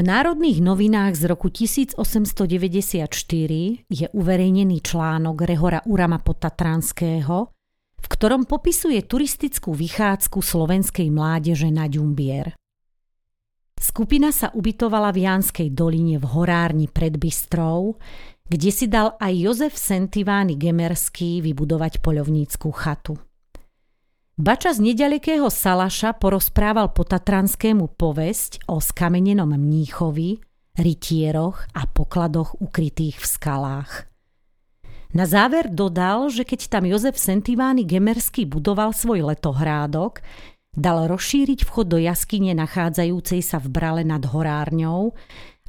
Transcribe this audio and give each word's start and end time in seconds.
V 0.00 0.08
Národných 0.08 0.64
novinách 0.64 1.12
z 1.12 1.28
roku 1.28 1.52
1894 1.52 3.04
je 3.84 4.06
uverejnený 4.16 4.80
článok 4.80 5.44
Rehora 5.44 5.84
Urama 5.84 6.16
Potatranského, 6.16 7.52
v 8.00 8.06
ktorom 8.08 8.48
popisuje 8.48 8.96
turistickú 9.04 9.76
vychádzku 9.76 10.40
slovenskej 10.40 11.12
mládeže 11.12 11.68
na 11.68 11.84
Ďumbier. 11.84 12.56
Skupina 13.76 14.32
sa 14.32 14.48
ubytovala 14.56 15.12
v 15.12 15.28
Janskej 15.28 15.68
doline 15.76 16.16
v 16.16 16.32
horárni 16.32 16.88
pred 16.88 17.20
Bystrou, 17.20 18.00
kde 18.48 18.72
si 18.72 18.88
dal 18.88 19.20
aj 19.20 19.36
Jozef 19.36 19.76
Sentivány 19.76 20.56
Gemerský 20.56 21.44
vybudovať 21.44 22.00
poľovníckú 22.00 22.72
chatu. 22.72 23.20
Bača 24.40 24.72
z 24.72 24.80
nedalekého 24.80 25.52
Salaša 25.52 26.16
porozprával 26.16 26.96
potatranskému 26.96 27.92
povesť 27.92 28.64
o 28.72 28.80
skamenenom 28.80 29.52
mníchovi, 29.52 30.40
rytieroch 30.80 31.68
a 31.76 31.84
pokladoch 31.84 32.56
ukrytých 32.56 33.20
v 33.20 33.26
skalách. 33.28 34.08
Na 35.12 35.28
záver 35.28 35.68
dodal, 35.68 36.32
že 36.32 36.48
keď 36.48 36.72
tam 36.72 36.88
Jozef 36.88 37.20
Sentivány 37.20 37.84
Gemerský 37.84 38.48
budoval 38.48 38.96
svoj 38.96 39.28
letohrádok, 39.28 40.24
dal 40.72 41.04
rozšíriť 41.04 41.68
vchod 41.68 41.92
do 41.92 41.98
jaskyne 42.00 42.56
nachádzajúcej 42.56 43.44
sa 43.44 43.60
v 43.60 43.68
brale 43.68 44.08
nad 44.08 44.24
horárňou, 44.24 45.12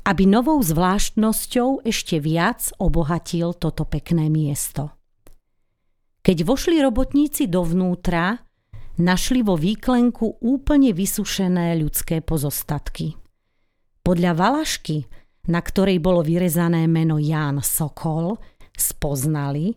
aby 0.08 0.24
novou 0.24 0.64
zvláštnosťou 0.64 1.84
ešte 1.84 2.24
viac 2.24 2.72
obohatil 2.80 3.52
toto 3.52 3.84
pekné 3.84 4.32
miesto. 4.32 4.96
Keď 6.24 6.48
vošli 6.48 6.80
robotníci 6.80 7.52
dovnútra, 7.52 8.48
našli 9.02 9.42
vo 9.42 9.58
výklenku 9.58 10.40
úplne 10.46 10.94
vysušené 10.94 11.74
ľudské 11.82 12.22
pozostatky. 12.22 13.18
Podľa 14.06 14.32
valašky, 14.38 15.10
na 15.50 15.60
ktorej 15.60 15.98
bolo 15.98 16.22
vyrezané 16.22 16.86
meno 16.86 17.18
Ján 17.18 17.66
Sokol, 17.66 18.38
spoznali, 18.78 19.74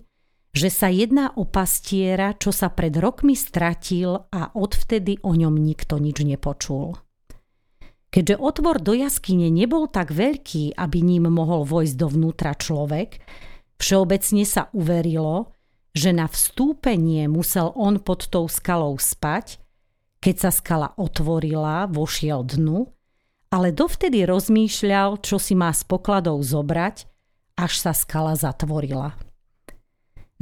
že 0.55 0.71
sa 0.71 0.87
jedná 0.87 1.35
o 1.35 1.49
pastiera, 1.49 2.37
čo 2.39 2.55
sa 2.55 2.71
pred 2.71 2.95
rokmi 2.95 3.35
stratil 3.35 4.15
a 4.31 4.55
odvtedy 4.55 5.19
o 5.27 5.35
ňom 5.35 5.57
nikto 5.59 5.99
nič 5.99 6.23
nepočul. 6.23 6.95
Keďže 8.15 8.39
otvor 8.39 8.79
do 8.79 8.95
jaskyne 8.95 9.51
nebol 9.51 9.91
tak 9.91 10.15
veľký, 10.15 10.79
aby 10.79 10.99
ním 11.03 11.27
mohol 11.27 11.67
vojsť 11.67 11.99
dovnútra 11.99 12.55
človek, 12.55 13.19
všeobecne 13.83 14.47
sa 14.47 14.71
uverilo, 14.71 15.54
že 15.95 16.11
na 16.11 16.27
vstúpenie 16.27 17.31
musel 17.31 17.71
on 17.79 18.03
pod 18.03 18.27
tou 18.27 18.51
skalou 18.51 18.99
spať, 18.99 19.63
keď 20.19 20.37
sa 20.37 20.51
skala 20.51 20.89
otvorila, 20.99 21.87
vošiel 21.87 22.43
dnu, 22.43 22.91
ale 23.55 23.71
dovtedy 23.71 24.27
rozmýšľal, 24.27 25.23
čo 25.23 25.39
si 25.39 25.55
má 25.55 25.71
s 25.71 25.87
pokladou 25.87 26.43
zobrať, 26.43 27.07
až 27.55 27.73
sa 27.79 27.95
skala 27.95 28.35
zatvorila. 28.35 29.15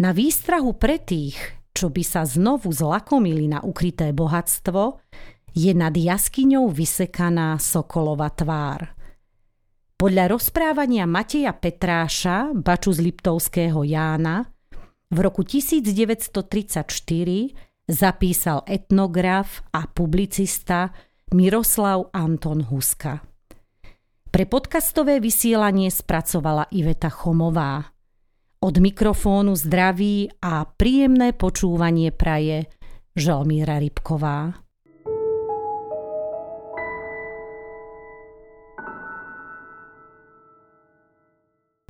Na 0.00 0.17
výstrahu 0.17 0.72
pre 0.72 0.97
tých, 0.97 1.36
čo 1.77 1.92
by 1.92 2.00
sa 2.00 2.25
znovu 2.25 2.72
zlakomili 2.72 3.44
na 3.44 3.61
ukryté 3.61 4.16
bohatstvo, 4.16 5.05
je 5.53 5.72
nad 5.77 5.92
jaskyňou 5.92 6.72
vysekaná 6.72 7.61
sokolova 7.61 8.33
tvár. 8.33 8.97
Podľa 10.00 10.33
rozprávania 10.33 11.05
Mateja 11.05 11.53
Petráša, 11.53 12.56
baču 12.56 12.97
z 12.97 13.05
Liptovského 13.05 13.84
Jána, 13.84 14.52
v 15.12 15.18
roku 15.20 15.44
1934 15.44 16.88
zapísal 17.84 18.64
etnograf 18.64 19.60
a 19.76 19.84
publicista 19.84 20.88
Miroslav 21.37 22.09
Anton 22.16 22.64
Huska. 22.64 23.20
Pre 24.32 24.44
podcastové 24.48 25.20
vysielanie 25.20 25.92
spracovala 25.92 26.72
Iveta 26.72 27.12
Chomová. 27.12 27.92
Od 28.64 28.75
mikrofónu 28.81 29.53
zdraví 29.53 30.32
a 30.41 30.64
príjemné 30.64 31.37
počúvanie 31.37 32.08
praje 32.08 32.72
Žalmíra 33.12 33.76
Rybková. 33.84 34.56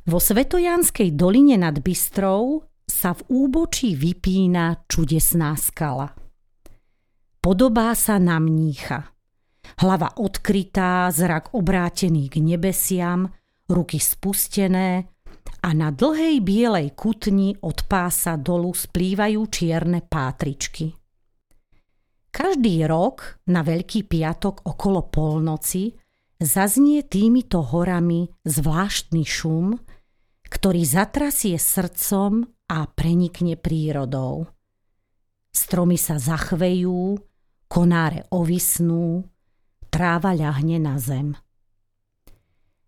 Vo 0.03 0.19
Svetojanskej 0.19 1.15
doline 1.15 1.55
nad 1.55 1.79
Bystrou 1.79 2.67
sa 3.03 3.11
v 3.11 3.51
úbočí 3.51 3.99
vypína 3.99 4.87
čudesná 4.87 5.59
skala. 5.59 6.15
Podobá 7.43 7.91
sa 7.99 8.15
na 8.15 8.39
mnícha. 8.39 9.11
Hlava 9.83 10.15
odkrytá, 10.15 11.11
zrak 11.11 11.51
obrátený 11.51 12.31
k 12.31 12.39
nebesiam, 12.39 13.27
ruky 13.67 13.99
spustené 13.99 15.11
a 15.59 15.69
na 15.75 15.91
dlhej 15.91 16.39
bielej 16.39 16.95
kutni 16.95 17.59
od 17.59 17.83
pása 17.91 18.39
dolu 18.39 18.71
splývajú 18.71 19.51
čierne 19.51 19.99
pátričky. 20.07 20.95
Každý 22.31 22.87
rok 22.87 23.43
na 23.51 23.67
Veľký 23.67 24.07
piatok 24.07 24.63
okolo 24.63 25.11
polnoci 25.11 25.91
zaznie 26.39 27.03
týmito 27.03 27.67
horami 27.67 28.31
zvláštny 28.47 29.27
šum, 29.27 29.75
ktorý 30.47 30.87
zatrasie 30.87 31.59
srdcom 31.59 32.52
a 32.69 32.87
prenikne 32.87 33.55
prírodou. 33.59 34.47
Stromy 35.53 35.97
sa 35.97 36.17
zachvejú, 36.17 37.17
konáre 37.69 38.25
ovisnú, 38.33 39.25
tráva 39.93 40.33
ľahne 40.33 40.77
na 40.81 40.97
zem. 40.97 41.37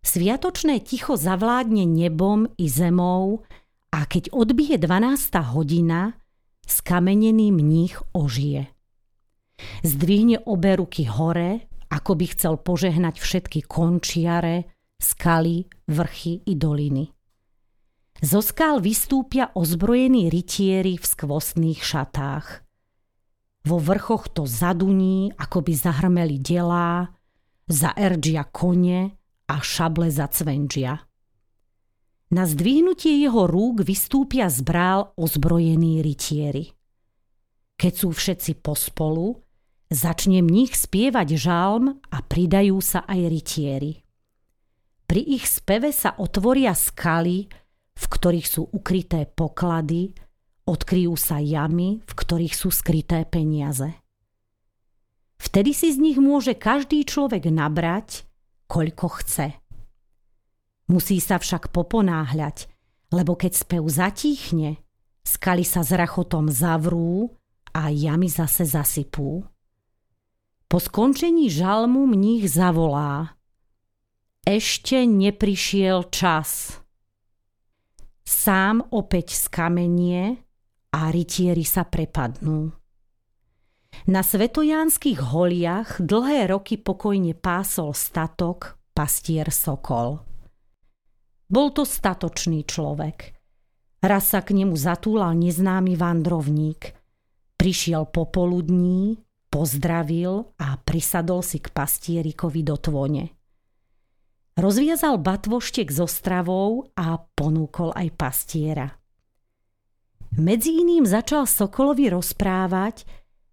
Sviatočné 0.06 0.86
ticho 0.86 1.18
zavládne 1.18 1.86
nebom 1.86 2.46
i 2.62 2.70
zemou 2.70 3.42
a 3.90 4.06
keď 4.06 4.30
odbije 4.34 4.78
12. 4.78 5.56
hodina, 5.56 6.14
skamenený 6.68 7.50
mních 7.50 7.98
ožije. 8.14 8.70
Zdvihne 9.82 10.44
obe 10.46 10.76
ruky 10.76 11.08
hore, 11.10 11.66
ako 11.90 12.12
by 12.20 12.26
chcel 12.36 12.60
požehnať 12.60 13.24
všetky 13.24 13.66
končiare, 13.66 14.68
skaly, 15.00 15.66
vrchy 15.88 16.44
i 16.44 16.54
doliny. 16.60 17.15
Zo 18.26 18.42
skál 18.42 18.82
vystúpia 18.82 19.54
ozbrojení 19.54 20.34
rytieri 20.34 20.98
v 20.98 21.06
skvostných 21.06 21.78
šatách. 21.78 22.66
Vo 23.70 23.78
vrchoch 23.78 24.34
to 24.34 24.50
zaduní, 24.50 25.30
ako 25.38 25.62
by 25.62 25.74
zahrmeli 25.78 26.42
delá, 26.42 27.14
zaerdžia 27.70 28.50
kone 28.50 29.14
a 29.46 29.56
šable 29.62 30.10
zacvenžia. 30.10 31.06
Na 32.34 32.50
zdvihnutie 32.50 33.14
jeho 33.14 33.46
rúk 33.46 33.86
vystúpia 33.86 34.50
z 34.50 34.66
brál 34.66 35.14
ozbrojení 35.14 36.02
rytieri. 36.02 36.74
Keď 37.78 37.94
sú 37.94 38.10
všetci 38.10 38.58
pospolu, 38.58 39.38
začne 39.94 40.42
mních 40.42 40.74
spievať 40.74 41.38
žalm 41.38 42.02
a 42.10 42.18
pridajú 42.26 42.82
sa 42.82 43.06
aj 43.06 43.22
rytieri. 43.30 44.02
Pri 45.06 45.22
ich 45.22 45.46
speve 45.46 45.94
sa 45.94 46.18
otvoria 46.18 46.74
skaly, 46.74 47.65
v 47.96 48.06
ktorých 48.06 48.48
sú 48.48 48.62
ukryté 48.76 49.26
poklady, 49.26 50.12
odkryjú 50.68 51.16
sa 51.16 51.40
jamy, 51.40 52.04
v 52.04 52.14
ktorých 52.14 52.56
sú 52.56 52.70
skryté 52.74 53.24
peniaze. 53.24 53.88
Vtedy 55.40 55.72
si 55.72 55.94
z 55.94 55.98
nich 56.02 56.18
môže 56.20 56.58
každý 56.58 57.06
človek 57.06 57.48
nabrať, 57.52 58.26
koľko 58.66 59.08
chce. 59.22 59.48
Musí 60.90 61.18
sa 61.22 61.38
však 61.42 61.74
poponáhľať, 61.74 62.70
lebo 63.14 63.38
keď 63.38 63.54
spev 63.54 63.84
zatíchne, 63.90 64.82
skaly 65.26 65.66
sa 65.66 65.82
s 65.82 65.94
rachotom 65.94 66.50
zavrú 66.50 67.34
a 67.74 67.90
jamy 67.90 68.30
zase 68.30 68.66
zasypú. 68.66 69.46
Po 70.66 70.78
skončení 70.82 71.50
žalmu 71.50 72.10
mních 72.10 72.50
zavolá. 72.50 73.38
Ešte 74.46 75.06
neprišiel 75.06 76.10
čas 76.14 76.82
sám 78.46 78.86
opäť 78.94 79.34
skamenie 79.34 80.38
a 80.94 81.10
rytieri 81.10 81.66
sa 81.66 81.82
prepadnú. 81.82 82.70
Na 84.06 84.22
svetojánskych 84.22 85.18
holiach 85.18 85.98
dlhé 85.98 86.54
roky 86.54 86.78
pokojne 86.78 87.34
pásol 87.34 87.98
statok 87.98 88.78
pastier 88.94 89.50
Sokol. 89.50 90.22
Bol 91.50 91.74
to 91.74 91.90
statočný 91.90 92.70
človek. 92.70 93.34
Raz 94.06 94.38
sa 94.38 94.46
k 94.46 94.54
nemu 94.54 94.78
zatúlal 94.78 95.34
neznámy 95.34 95.98
vandrovník. 95.98 96.94
Prišiel 97.58 98.06
popoludní, 98.14 99.26
pozdravil 99.50 100.54
a 100.62 100.78
prisadol 100.78 101.42
si 101.42 101.58
k 101.58 101.74
pastierikovi 101.74 102.62
do 102.62 102.78
tvone. 102.78 103.35
Rozviazal 104.56 105.20
batvoštek 105.20 105.92
so 105.92 106.08
stravou 106.08 106.88
a 106.96 107.20
ponúkol 107.20 107.92
aj 107.92 108.08
pastiera. 108.16 108.88
Medzi 110.40 110.80
iným 110.80 111.04
začal 111.04 111.44
Sokolovi 111.44 112.08
rozprávať, 112.08 113.04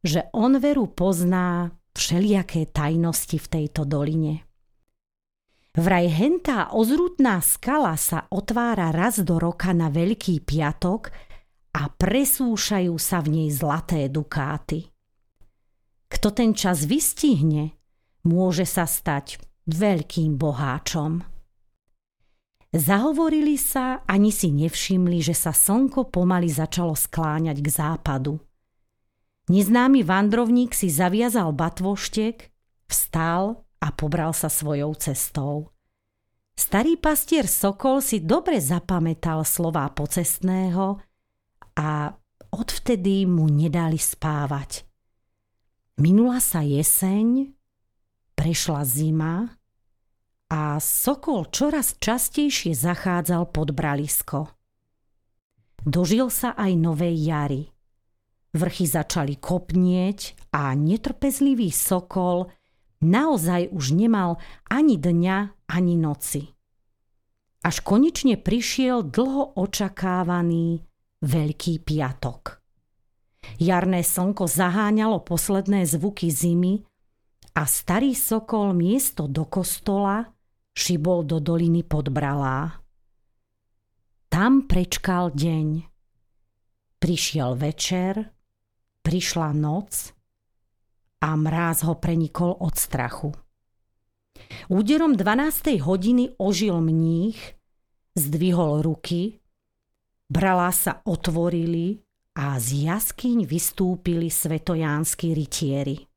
že 0.03 0.31
on 0.31 0.63
veru 0.63 0.87
pozná 0.87 1.75
všelijaké 1.95 2.71
tajnosti 2.71 3.35
v 3.35 3.47
tejto 3.51 3.83
doline. 3.83 4.47
Vraj 5.75 6.07
hentá 6.07 6.71
ozrutná 6.71 7.43
skala 7.43 7.99
sa 7.99 8.31
otvára 8.31 8.95
raz 8.95 9.19
do 9.27 9.43
roka 9.43 9.75
na 9.75 9.91
Veľký 9.91 10.45
piatok 10.45 11.11
a 11.75 11.91
presúšajú 11.91 12.95
sa 12.95 13.19
v 13.25 13.29
nej 13.43 13.49
zlaté 13.51 14.07
dukáty. 14.07 14.87
Kto 16.13 16.29
ten 16.31 16.53
čas 16.55 16.85
vystihne, 16.87 17.75
môže 18.23 18.69
sa 18.69 18.85
stať 18.85 19.41
veľkým 19.67 20.39
boháčom. 20.39 21.23
Zahovorili 22.73 23.61
sa, 23.61 24.01
ani 24.09 24.33
si 24.33 24.49
nevšimli, 24.49 25.21
že 25.21 25.37
sa 25.37 25.53
slnko 25.53 26.09
pomaly 26.09 26.49
začalo 26.49 26.97
skláňať 26.97 27.61
k 27.61 27.69
západu. 27.69 28.41
Neznámy 29.53 30.01
vandrovník 30.01 30.73
si 30.73 30.89
zaviazal 30.89 31.53
batvoštek, 31.53 32.49
vstal 32.89 33.61
a 33.77 33.89
pobral 33.93 34.33
sa 34.33 34.49
svojou 34.49 34.97
cestou. 34.97 35.69
Starý 36.57 36.97
pastier 36.97 37.45
Sokol 37.45 38.01
si 38.01 38.25
dobre 38.25 38.57
zapamätal 38.57 39.45
slová 39.45 39.93
pocestného 39.93 40.97
a 41.77 42.13
odvtedy 42.53 43.29
mu 43.29 43.49
nedali 43.53 44.01
spávať. 44.01 44.89
Minula 46.01 46.41
sa 46.41 46.65
jeseň, 46.65 47.53
prešla 48.43 48.83
zima 48.83 49.55
a 50.51 50.83
Sokol 50.83 51.47
čoraz 51.55 51.95
častejšie 52.03 52.75
zachádzal 52.75 53.55
pod 53.55 53.71
bralisko. 53.71 54.51
Dožil 55.87 56.27
sa 56.27 56.51
aj 56.59 56.75
novej 56.75 57.15
jary. 57.23 57.71
Vrchy 58.51 58.91
začali 58.91 59.39
kopnieť 59.39 60.51
a 60.59 60.75
netrpezlivý 60.75 61.71
Sokol– 61.71 62.51
naozaj 63.15 63.71
už 63.71 63.95
nemal 63.95 64.43
ani 64.67 64.99
dňa, 64.99 65.71
ani 65.71 65.95
noci. 65.95 66.51
Až 67.63 67.79
konečne 67.87 68.35
prišiel 68.35 69.07
dlho 69.07 69.55
očakávaný 69.55 70.83
Veľký 71.23 71.79
piatok. 71.87 72.59
Jarné 73.63 74.03
slnko 74.03 74.51
zaháňalo 74.51 75.23
posledné 75.23 75.87
zvuky 75.87 76.35
zimy 76.35 76.83
a 77.53 77.63
starý 77.69 78.17
sokol 78.17 78.73
miesto 78.73 79.29
do 79.29 79.45
kostola 79.45 80.33
šibol 80.73 81.29
do 81.29 81.37
doliny 81.37 81.85
podbralá. 81.85 82.81
Tam 84.33 84.65
prečkal 84.65 85.37
deň. 85.37 85.85
Prišiel 86.97 87.53
večer, 87.59 88.33
prišla 89.05 89.53
noc 89.53 90.17
a 91.21 91.37
mráz 91.37 91.85
ho 91.85 91.95
prenikol 92.01 92.57
od 92.57 92.73
strachu. 92.73 93.31
Úderom 94.73 95.13
12. 95.13 95.83
hodiny 95.85 96.33
ožil 96.41 96.81
mních, 96.81 97.55
zdvihol 98.17 98.83
ruky, 98.83 99.43
brala 100.33 100.73
sa 100.73 101.05
otvorili 101.05 102.01
a 102.33 102.57
z 102.57 102.89
jaskyň 102.89 103.45
vystúpili 103.45 104.33
svetojánsky 104.33 105.37
rytieri. 105.37 106.12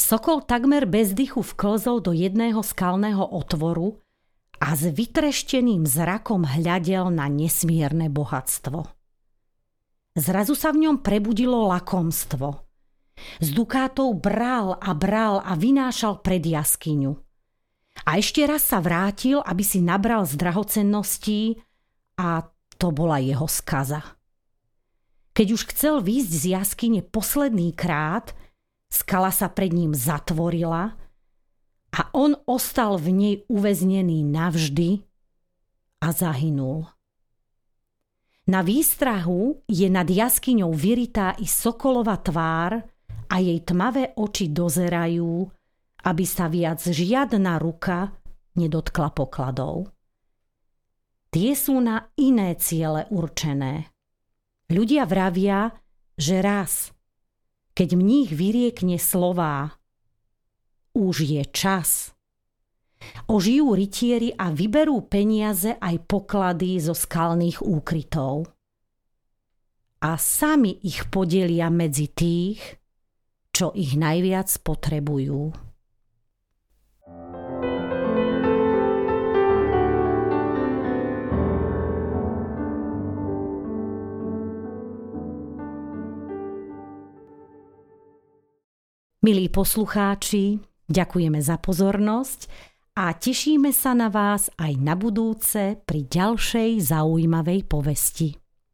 Sokol 0.00 0.40
takmer 0.40 0.88
bez 0.88 1.12
dychu 1.12 1.44
vklzol 1.44 2.00
do 2.00 2.16
jedného 2.16 2.64
skalného 2.64 3.20
otvoru 3.20 4.00
a 4.56 4.72
s 4.72 4.88
vytrešteným 4.88 5.84
zrakom 5.84 6.48
hľadel 6.48 7.12
na 7.12 7.28
nesmierne 7.28 8.08
bohatstvo. 8.08 8.88
Zrazu 10.16 10.56
sa 10.56 10.72
v 10.72 10.88
ňom 10.88 11.04
prebudilo 11.04 11.68
lakomstvo– 11.68 12.48
z 13.40 13.48
dukátov 13.52 14.16
bral 14.20 14.76
a 14.76 14.90
bral 14.96 15.40
a 15.40 15.52
vynášal 15.56 16.24
pred 16.24 16.40
jaskyňu. 16.44 17.16
A 18.08 18.16
ešte 18.16 18.40
raz 18.48 18.64
sa 18.64 18.80
vrátil, 18.80 19.44
aby 19.44 19.60
si 19.60 19.84
nabral 19.84 20.24
z 20.24 20.40
drahocenností 20.40 21.60
a 22.16 22.48
to 22.80 22.88
bola 22.94 23.20
jeho 23.20 23.44
skaza. 23.44 24.16
Keď 25.36 25.46
už 25.52 25.62
chcel 25.72 25.94
výjsť 26.00 26.32
z 26.32 26.44
jaskyne 26.56 27.00
posledný 27.04 27.76
krát, 27.76 28.32
skala 28.90 29.30
sa 29.30 29.48
pred 29.48 29.72
ním 29.72 29.94
zatvorila 29.96 30.98
a 31.90 32.00
on 32.12 32.36
ostal 32.44 32.98
v 32.98 33.08
nej 33.14 33.34
uväznený 33.46 34.26
navždy 34.26 35.06
a 36.04 36.08
zahynul. 36.10 36.90
Na 38.50 38.66
výstrahu 38.66 39.62
je 39.70 39.86
nad 39.86 40.10
jaskyňou 40.10 40.74
vyritá 40.74 41.38
i 41.38 41.46
sokolova 41.46 42.18
tvár, 42.18 42.82
a 43.30 43.36
jej 43.38 43.62
tmavé 43.62 44.18
oči 44.18 44.50
dozerajú, 44.50 45.46
aby 46.02 46.24
sa 46.26 46.50
viac 46.50 46.82
žiadna 46.82 47.62
ruka 47.62 48.10
nedotkla 48.58 49.14
pokladov. 49.14 49.94
Tie 51.30 51.54
sú 51.54 51.78
na 51.78 52.10
iné 52.18 52.58
ciele 52.58 53.06
určené. 53.14 53.86
Ľudia 54.66 55.06
vravia, 55.06 55.70
že 56.18 56.42
raz, 56.42 56.90
keď 57.80 57.96
mních 57.96 58.36
vyriekne 58.36 59.00
slová 59.00 59.72
už 60.92 61.24
je 61.24 61.40
čas, 61.48 62.12
ožijú 63.24 63.72
rytieri 63.72 64.36
a 64.36 64.52
vyberú 64.52 65.08
peniaze 65.08 65.80
aj 65.80 65.96
poklady 66.04 66.76
zo 66.76 66.92
skalných 66.92 67.64
úkrytov. 67.64 68.52
A 70.04 70.20
sami 70.20 70.76
ich 70.84 71.08
podelia 71.08 71.72
medzi 71.72 72.12
tých, 72.12 72.60
čo 73.48 73.72
ich 73.72 73.96
najviac 73.96 74.60
potrebujú. 74.60 75.48
Milí 89.20 89.52
poslucháči, 89.52 90.64
ďakujeme 90.88 91.44
za 91.44 91.60
pozornosť 91.60 92.48
a 92.96 93.12
tešíme 93.12 93.68
sa 93.68 93.92
na 93.92 94.08
vás 94.08 94.48
aj 94.56 94.80
na 94.80 94.96
budúce 94.96 95.76
pri 95.76 96.08
ďalšej 96.08 96.80
zaujímavej 96.88 97.68
povesti. 97.68 98.32